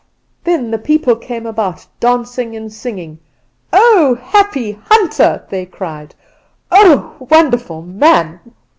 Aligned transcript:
"Then 0.45 0.71
the 0.71 0.79
people 0.79 1.15
came 1.15 1.45
about 1.45 1.85
dancing 1.99 2.55
and 2.55 2.73
singing. 2.73 3.19
"'Oh, 3.71 4.17
happy 4.19 4.71
hunter!' 4.85 5.43
they 5.51 5.67
cried. 5.67 6.15
'Oh, 6.71 7.13
wonderful 7.19 7.83
man! 7.83 8.39